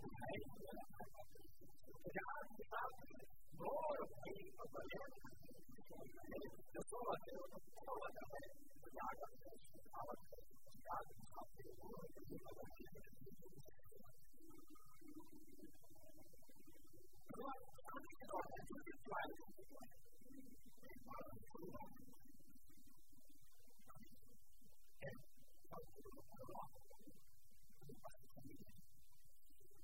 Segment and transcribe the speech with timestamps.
[0.00, 0.08] どうして
[28.64, 28.69] も。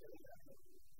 [0.00, 0.99] there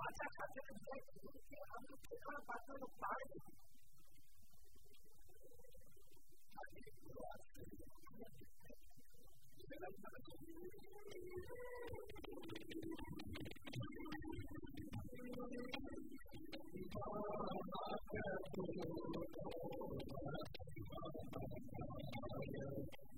[0.00, 0.60] বাচ্চা কাছে
[1.76, 3.38] আমি পেছনে বাচ্চার পারি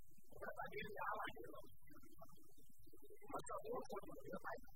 [0.41, 4.73] 他把这俩玩意儿弄我叫他给我弄一个牌子。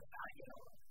[0.08, 0.91] 我